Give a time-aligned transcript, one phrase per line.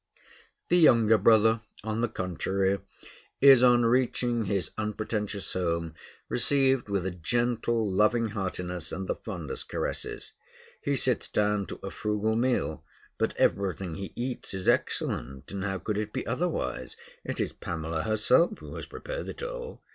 [0.69, 2.79] The younger brother, on the contrary,
[3.39, 5.93] is, on reaching his unpretentious home,
[6.27, 10.33] received with a gentle, loving heartiness and the fondest caresses.
[10.81, 12.83] He sits down to a frugal meal,
[13.19, 16.97] but everything he eats is excellent; and how could it be otherwise?
[17.23, 19.83] It is Pamela herself who has prepared it all.